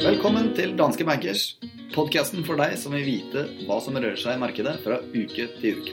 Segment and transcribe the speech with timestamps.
[0.00, 1.58] Velkommen til Danske Bankers,
[1.92, 5.82] podkasten for deg som vil vite hva som rører seg i markedet fra uke til
[5.82, 5.92] uke.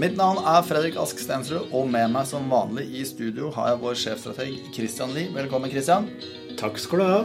[0.00, 3.82] Mitt navn er Fredrik Ask Stensrud, og med meg som vanlig i studio har jeg
[3.84, 5.28] vår sjefstrateg Christian Lie.
[5.36, 6.08] Velkommen, Christian.
[6.56, 7.20] Takk skal du ha.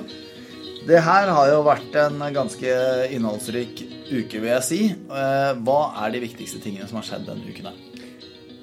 [0.85, 2.73] Det her har jo vært en ganske
[3.09, 4.79] innholdsrik uke, vil jeg si.
[4.93, 7.71] Eh, Hva er de viktigste tingene som har skjedd denne uken?
[7.71, 7.79] her?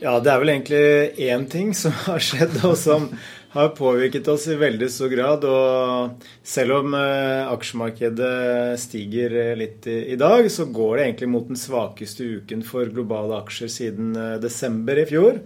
[0.02, 0.84] Ja, det er vel egentlig
[1.26, 3.08] én ting som har skjedd, og som
[3.56, 5.48] har påvirket oss i veldig stor grad.
[5.50, 11.50] Og selv om eh, aksjemarkedet stiger eh, litt i, dag, så går det egentlig mot
[11.50, 15.42] den svakeste uken for globale aksjer siden desember i fjor.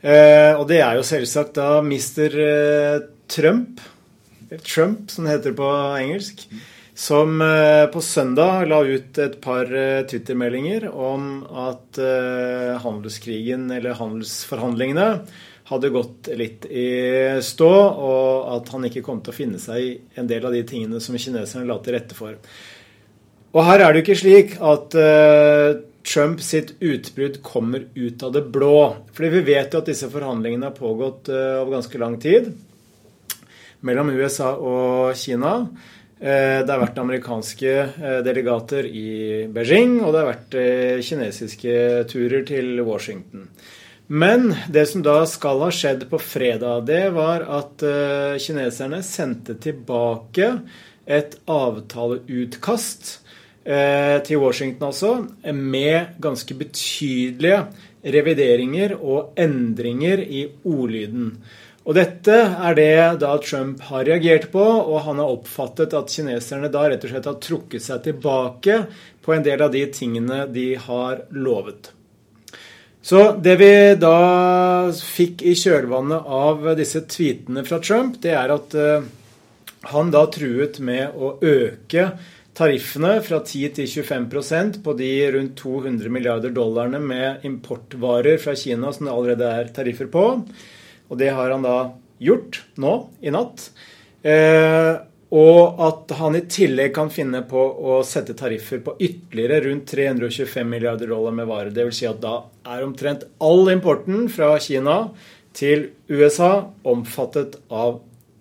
[0.00, 3.82] Og det er jo selvsagt da eh, Trump,
[4.58, 5.68] Trump som det heter på
[6.00, 6.46] engelsk,
[6.94, 11.28] som eh, på søndag la ut et par twittermeldinger Twitter-meldinger om
[11.68, 15.08] at eh, handelskrigen, eller handelsforhandlingene,
[15.70, 16.88] hadde gått litt i
[17.46, 20.64] stå, og at han ikke kom til å finne seg i en del av de
[20.66, 22.34] tingene som kineserne la til rette for.
[23.54, 28.34] Og her er det jo ikke slik at eh, Trump sitt utbrudd kommer ut av
[28.34, 28.76] det blå.
[29.14, 32.50] Fordi vi vet jo at disse forhandlingene har pågått eh, over ganske lang tid
[33.86, 35.54] mellom USA og Kina.
[36.20, 41.76] Eh, Det har vært amerikanske eh, delegater i Beijing, og det har vært eh, kinesiske
[42.12, 43.48] turer til Washington.
[44.10, 47.84] Men det som da skal ha skjedd på fredag, det var at
[48.42, 50.48] kineserne sendte tilbake
[51.06, 53.12] et avtaleutkast
[53.62, 55.12] til Washington altså,
[55.54, 57.60] med ganske betydelige
[58.02, 61.36] revideringer og endringer i ordlyden.
[61.90, 66.70] Og dette er det da Trump har reagert på, og han har oppfattet at kineserne
[66.70, 68.76] da rett og slett har trukket seg tilbake
[69.26, 71.90] på en del av de tingene de har lovet.
[73.02, 74.14] Så det vi da
[74.94, 79.10] fikk i kjølvannet av disse tweetene fra Trump, det er at eh,
[79.90, 82.10] han da truet med å øke
[82.54, 88.92] tariffene fra 10 til 25% på de rundt 200 milliarder dollarene med importvarer fra Kina
[88.94, 90.26] som det allerede er tariffer på.
[91.10, 91.76] Og det har han da
[92.22, 93.70] gjort nå i natt.
[94.22, 94.94] Eh,
[95.30, 100.66] og at han i tillegg kan finne på å sette tariffer på ytterligere rundt 325
[100.66, 101.70] milliarder dollar med varer.
[101.74, 102.00] Dvs.
[102.02, 104.96] Si at da er omtrent all importen fra Kina
[105.56, 108.00] til USA omfattet av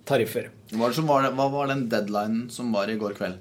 [0.09, 0.49] tariffer.
[0.73, 3.37] Hva var, det hva var den deadlinen som var i går kveld?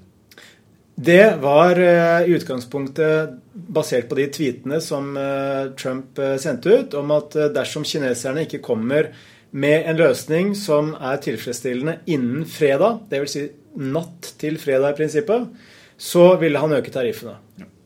[1.01, 6.95] Det var eh, i utgangspunktet basert på de tweetene som eh, Trump eh, sendte ut,
[6.99, 9.07] om at dersom kineserne ikke kommer
[9.55, 13.31] med en løsning som er tilfredsstillende innen fredag, dvs.
[13.31, 13.45] Si
[13.79, 15.47] natt til fredag i prinsippet,
[15.95, 17.37] så ville han øke tariffene.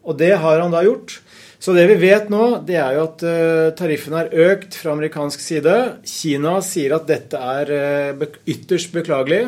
[0.09, 1.19] Og det har han da gjort.
[1.61, 3.23] Så det vi vet nå, det er jo at
[3.77, 5.75] tariffene er økt fra amerikansk side.
[6.07, 7.71] Kina sier at dette er
[8.49, 9.45] ytterst beklagelig,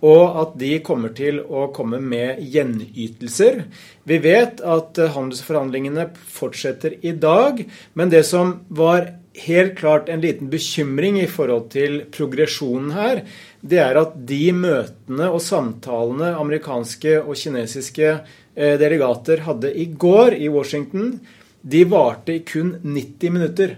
[0.00, 3.64] og at de kommer til å komme med gjenytelser.
[4.08, 9.12] Vi vet at eh, handelsforhandlingene fortsetter i dag, men det som var
[9.44, 13.22] helt klart en liten bekymring i forhold til progresjonen her,
[13.60, 20.38] det er at de møtene og samtalene amerikanske og kinesiske eh, delegater hadde i går
[20.40, 21.18] i Washington,
[21.60, 23.76] de varte i kun 90 minutter.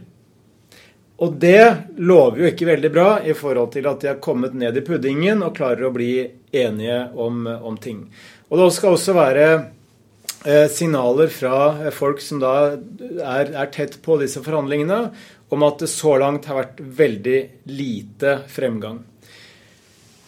[1.23, 4.79] Og det lover jo ikke veldig bra i forhold til at de har kommet ned
[4.79, 6.17] i puddingen og klarer å bli
[6.51, 8.09] enige om, om ting.
[8.51, 14.01] Og det skal også være eh, signaler fra eh, folk som da er, er tett
[14.03, 15.05] på disse forhandlingene,
[15.53, 17.41] om at det så langt har vært veldig
[17.71, 19.03] lite fremgang.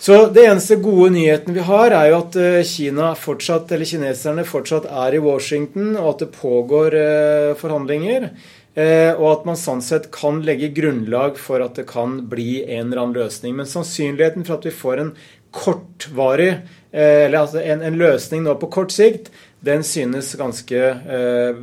[0.05, 4.45] Så Det eneste gode nyheten vi har, er jo at eh, Kina fortsatt, eller kineserne
[4.45, 8.27] fortsatt er i Washington, og at det pågår eh, forhandlinger.
[8.75, 12.89] Eh, og at man sånn sett kan legge grunnlag for at det kan bli en
[12.89, 13.55] eller annen løsning.
[13.59, 15.13] Men sannsynligheten for at vi får en
[15.55, 16.51] kortvarig,
[16.91, 19.31] eh, eller altså en, en løsning nå på kort sikt,
[19.65, 21.61] den synes ganske eh,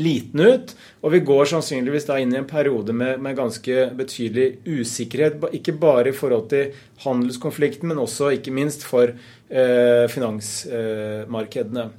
[0.00, 0.72] liten ut.
[1.04, 5.44] Og vi går sannsynligvis da inn i en periode med, med ganske betydelig usikkerhet.
[5.54, 6.72] Ikke bare i forhold til
[7.04, 11.90] handelskonflikten, men også ikke minst for eh, finansmarkedene.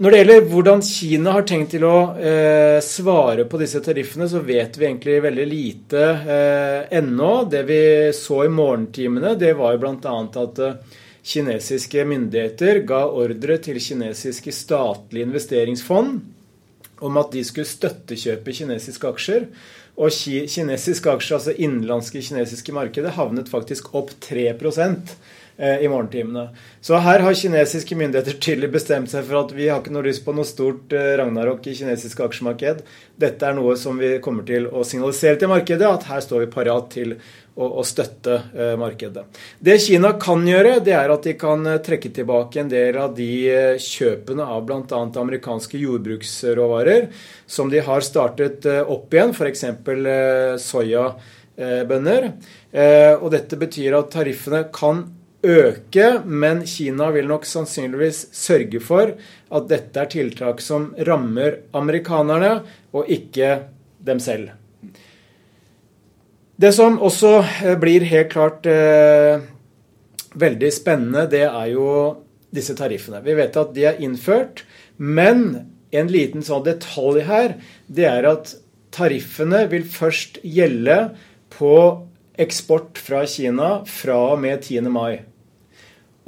[0.00, 4.40] Når det gjelder hvordan Kina har tenkt til å eh, svare på disse tariffene, så
[4.40, 7.32] vet vi egentlig veldig lite eh, ennå.
[7.52, 7.82] Det vi
[8.16, 10.14] så i morgentimene, det var jo bl.a.
[10.40, 18.56] at eh, kinesiske myndigheter ga ordre til kinesiske statlige investeringsfond om at de skulle støttekjøpe
[18.56, 19.46] kinesiske aksjer.
[20.00, 24.56] Og kinesiske aksjer, altså innenlandske kinesiske markedet, havnet faktisk opp 3 eh,
[25.60, 26.46] i morgentimene.
[26.80, 30.24] Så her har kinesiske myndigheter tydelig bestemt seg for at vi har ikke noe lyst
[30.24, 32.80] på noe stort ragnarok i kinesiske aksjemarked.
[33.20, 36.52] Dette er noe som vi kommer til å signalisere til markedet, at her står vi
[36.54, 37.18] parat til
[37.60, 39.24] å, å støtte eh, markedet.
[39.58, 43.14] Det Kina kan gjøre, det er at de kan eh, trekke tilbake en del av
[43.16, 45.02] de eh, kjøpene av bl.a.
[45.22, 47.10] amerikanske jordbruksråvarer
[47.50, 49.64] som de har startet eh, opp igjen, f.eks.
[49.66, 52.30] Eh, soyabønner.
[52.70, 55.04] Eh, og dette betyr at tariffene kan
[55.42, 59.14] øke, men Kina vil nok sannsynligvis sørge for
[59.50, 62.60] at dette er tiltak som rammer amerikanerne,
[62.92, 63.54] og ikke
[64.04, 64.50] dem selv.
[66.60, 69.40] Det som også eh, blir helt klart eh,
[70.36, 71.86] veldig spennende, det er jo
[72.52, 73.22] disse tariffene.
[73.24, 74.64] Vi vet at de er innført,
[74.98, 77.56] men en liten sånn detalj her,
[77.88, 78.52] det er at
[78.94, 80.98] tariffene vil først gjelde
[81.54, 81.74] på
[82.40, 84.90] eksport fra Kina fra og med 10.
[84.92, 85.29] mai.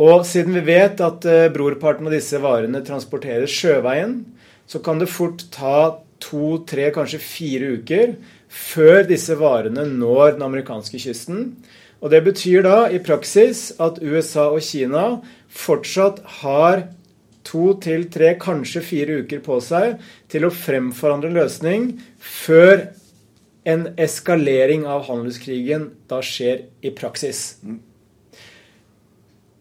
[0.03, 4.23] Og siden vi vet at eh, brorparten av disse varene transporteres sjøveien,
[4.67, 8.17] så kan det fort ta to, tre, kanskje fire uker
[8.53, 11.53] før disse varene når den amerikanske kysten.
[12.03, 16.89] Og Det betyr da i praksis at USA og Kina fortsatt har
[17.47, 20.01] to til tre, kanskje fire uker på seg
[20.33, 22.89] til å fremforandre løsning før
[23.67, 27.61] en eskalering av handelskrigen da skjer i praksis.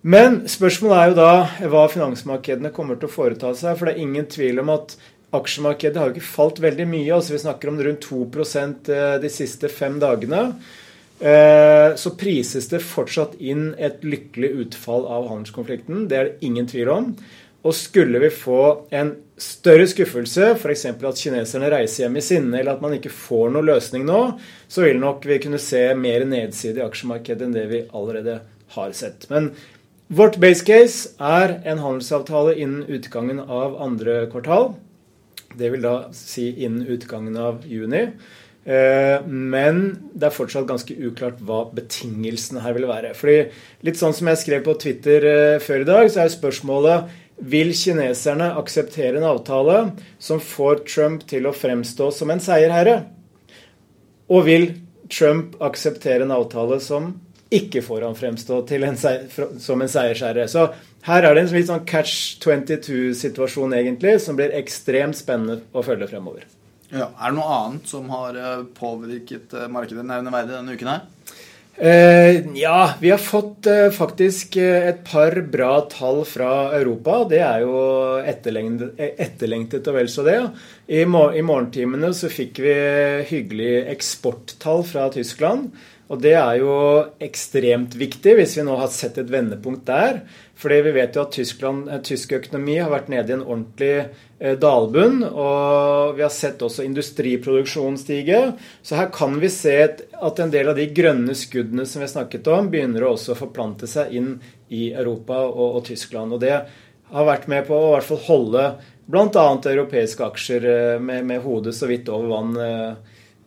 [0.01, 3.75] Men spørsmålet er jo da hva finansmarkedene kommer til å foreta seg.
[3.77, 4.95] For det er ingen tvil om at
[5.31, 7.11] Aksjemarkedet har jo ikke falt veldig mye.
[7.15, 8.23] altså Vi snakker om rundt 2
[8.91, 10.41] eh, de siste fem dagene.
[11.21, 16.09] Eh, så prises det fortsatt inn et lykkelig utfall av handelskonflikten.
[16.09, 17.13] Det er det ingen tvil om.
[17.61, 20.85] Og skulle vi få en større skuffelse, f.eks.
[20.89, 24.21] at kineserne reiser hjem i sinne, eller at man ikke får noen løsning nå,
[24.67, 28.39] så vil nok vi kunne se mer nedside i aksjemarkedet enn det vi allerede
[28.73, 29.29] har sett.
[29.29, 29.51] Men
[30.11, 34.73] vårt base case er en handelsavtale innen utgangen av andre kvartal.
[35.57, 38.09] Det vil da si innen utgangen av juni.
[38.61, 39.79] Eh, men
[40.13, 43.15] det er fortsatt ganske uklart hva betingelsene her vil være.
[43.17, 43.47] Fordi
[43.87, 47.09] litt sånn som jeg skrev på Twitter eh, før i dag, så er spørsmålet
[47.41, 49.79] vil kineserne akseptere en avtale
[50.21, 52.99] som får Trump til å fremstå som en seierherre?
[54.29, 54.67] Og vil
[55.11, 57.15] Trump akseptere en avtale som
[57.51, 58.97] ikke får han fremstå en
[59.59, 60.47] som en seiersherre?
[60.47, 60.69] Så
[61.07, 66.07] her er det en litt sånn catch 22-situasjon, egentlig, som blir ekstremt spennende å følge
[66.11, 66.45] fremover.
[66.91, 71.05] Ja, Er det noe annet som har eh, påvirket eh, markedet nevneverdig denne uken her?
[71.75, 77.23] Eh, ja, vi har fått eh, faktisk eh, et par bra tall fra Europa.
[77.31, 77.77] Det er jo
[78.27, 80.35] etterlengtet, etterlengtet og vel så det.
[80.91, 82.75] I, mor I morgentimene så fikk vi
[83.31, 85.71] hyggelige eksporttall fra Tyskland.
[86.11, 86.73] Og det er jo
[87.23, 90.25] ekstremt viktig hvis vi nå har sett et vendepunkt der.
[90.59, 93.93] Fordi vi vet jo at Tyskland, eh, tysk økonomi har vært nede i en ordentlig
[94.39, 95.23] eh, dalbunn.
[95.23, 98.41] Og vi har sett også industriproduksjonen stige.
[98.83, 102.13] Så her kan vi se at en del av de grønne skuddene som vi har
[102.17, 104.33] snakket om, begynner å også forplante seg inn
[104.67, 106.35] i Europa og, og Tyskland.
[106.35, 106.57] Og det
[107.11, 108.67] har vært med på å i hvert fall holde
[109.11, 109.47] bl.a.
[109.71, 112.61] europeiske aksjer eh, med, med hodet så vidt over vann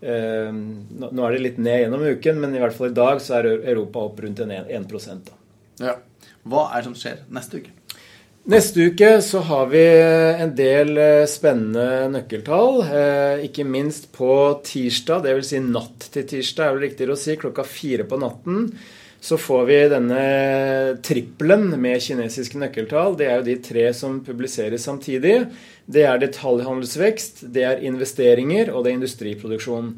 [0.05, 3.49] nå er det litt ned gjennom uken, men i hvert fall i dag så er
[3.57, 4.91] Europa opp rundt en 1
[5.25, 5.39] da.
[5.81, 5.95] Ja.
[6.45, 7.73] Hva er det som skjer neste uke?
[8.53, 12.83] Neste uke så har vi en del eh, spennende nøkkeltall.
[12.85, 14.29] Eh, ikke minst på
[14.67, 15.49] tirsdag, dvs.
[15.55, 18.69] Si natt til tirsdag, er det riktigere å si, klokka fire på natten
[19.25, 20.25] så får vi denne
[21.05, 23.15] trippelen med kinesiske nøkkeltall.
[23.17, 25.47] Det er jo de tre som publiseres samtidig.
[25.89, 29.95] Det er detaljhandelsvekst, det er investeringer, og det er industriproduksjon.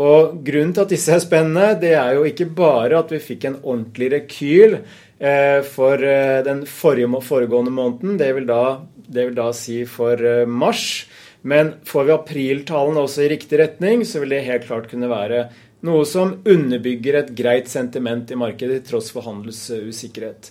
[0.00, 3.48] Og Grunnen til at disse er spennende, det er jo ikke bare at vi fikk
[3.50, 9.36] en ordentlig rekyl eh, for eh, den forrige, foregående måneden, det vil, da, det vil
[9.36, 11.04] da si for eh, mars.
[11.42, 15.46] Men får vi apriltallene også i riktig retning, så vil det helt klart kunne være
[15.86, 20.50] noe som underbygger et greit sentiment i markedet til tross for handelsusikkerhet.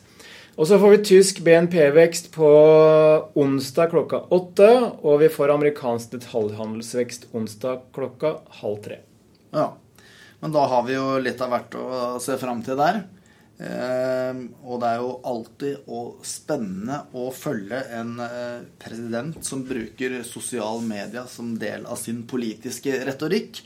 [0.59, 2.47] Og så får vi tysk BNP-vekst på
[3.39, 4.71] onsdag klokka åtte.
[5.07, 8.97] Og vi får amerikansk detaljhandelsvekst onsdag klokka halv tre.
[9.55, 9.69] Ja,
[10.41, 13.05] men da har vi jo litt av hvert å se fram til der.
[13.59, 15.89] Eh, og det er jo alltid
[16.23, 23.01] spennende å følge en eh, president som bruker sosial media som del av sin politiske
[23.09, 23.59] retorikk.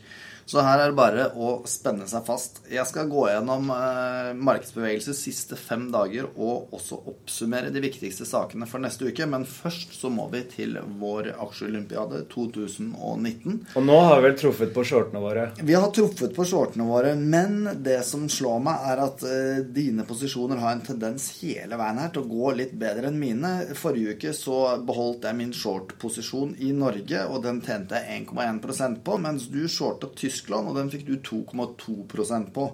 [0.45, 2.61] Så her er det bare å spenne seg fast.
[2.71, 8.67] Jeg skal gå gjennom eh, markedsbevegelser siste fem dager og også oppsummere de viktigste sakene
[8.69, 9.27] for neste uke.
[9.29, 13.59] Men først så må vi til vår aksjeolympiade 2019.
[13.79, 15.47] Og nå har vi vel truffet på shortene våre?
[15.63, 20.07] Vi har truffet på shortene våre, men det som slår meg, er at eh, dine
[20.07, 23.53] posisjoner har en tendens hele veien her til å gå litt bedre enn mine.
[23.79, 29.17] Forrige uke så beholdt jeg min short-posisjon i Norge, og den tjente jeg 1,1% på,
[29.23, 32.71] mens du shorta Tyskland Tyskland, og den fikk du 2,2% på.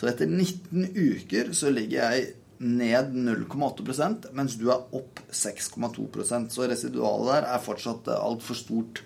[0.00, 6.66] Så etter 19 uker så ligger jeg ned 0,8% mens du er opp 6,2% Så
[6.68, 9.00] residualet der er fortsatt altfor stort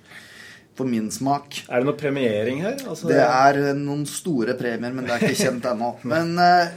[0.74, 1.60] for min smak.
[1.70, 2.80] Er det noe premiering her?
[2.82, 5.92] Altså, det er noen store premier, men det er ikke kjent ennå.
[6.10, 6.72] Men eh,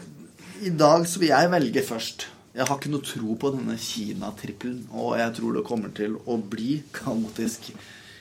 [0.69, 2.27] i dag så vil jeg velge først.
[2.53, 6.37] Jeg har ikke noe tro på denne Kina-trippelen, og jeg tror det kommer til å
[6.37, 7.71] bli kaotisk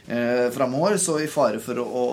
[0.08, 0.96] eh, framover.
[1.00, 2.06] Så i fare for å,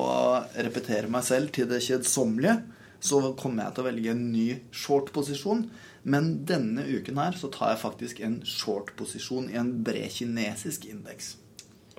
[0.55, 2.59] repetere meg selv til det kjedsommelige,
[3.03, 4.47] så kommer jeg til å velge en ny
[4.83, 5.65] short-posisjon.
[6.03, 11.35] Men denne uken her så tar jeg faktisk en short-posisjon i en bred kinesisk indeks.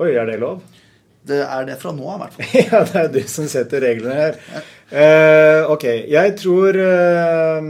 [0.00, 0.64] Oi, er det lov?
[1.24, 2.48] Det er det fra nå av, i hvert fall.
[2.68, 4.34] ja, det er du som setter reglene her.
[4.92, 5.86] Uh, ok.
[6.12, 7.68] Jeg tror uh,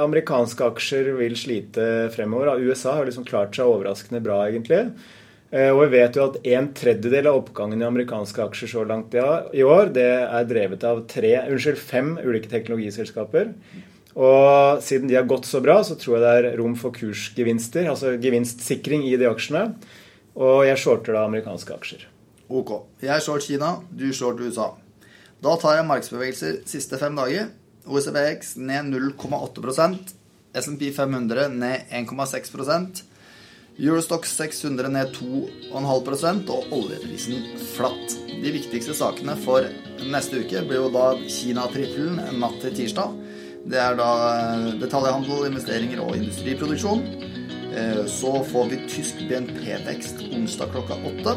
[0.00, 2.62] amerikanske aksjer vil slite fremover.
[2.64, 4.86] USA har liksom klart seg overraskende bra, egentlig.
[5.54, 9.14] Eh, og vi vet jo at en tredjedel av oppgangen i amerikanske aksjer så langt
[9.14, 13.52] i år, det er drevet av tre, unnskyld, fem ulike teknologiselskaper.
[14.14, 17.86] Og siden de har gått så bra, så tror jeg det er rom for kursgevinster,
[17.90, 19.68] altså gevinstsikring i de aksjene.
[20.34, 22.06] Og jeg shorter da amerikanske aksjer.
[22.50, 22.74] Ok.
[23.02, 24.72] Jeg short Kina, du short USA.
[25.42, 27.50] Da tar jeg markedsbevegelser siste fem dager.
[27.84, 30.14] OECBX ned 0,8%
[30.54, 33.02] SMP 500 ned 1,6
[33.78, 37.40] Eurostock 600 ned 2,5% og oljeprisen
[37.74, 38.14] flatt.
[38.30, 39.66] De viktigste sakene for
[40.06, 43.16] neste uke blir jo da Kina-trippelen natt til tirsdag.
[43.64, 47.02] Det er da eh, detaljhandel, investeringer og industriproduksjon.
[47.74, 51.34] Eh, så får vi tysk BNP-vekst onsdag klokka åtte.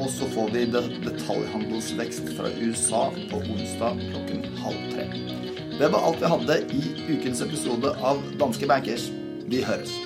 [0.00, 5.10] Og så får vi detaljhandelsvekst fra USA på onsdag klokken halv tre.
[5.80, 9.10] Det var alt vi hadde i ukens episode av Danske Bankers.
[9.50, 9.96] Vi høres.